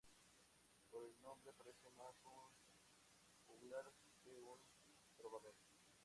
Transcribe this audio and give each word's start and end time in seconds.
Por 0.89 1.03
el 1.05 1.21
nombre, 1.21 1.53
parece 1.53 1.87
más 1.91 2.15
un 2.25 2.49
juglar 3.45 3.85
que 4.23 4.31
un 4.41 4.59
trovador. 5.15 5.53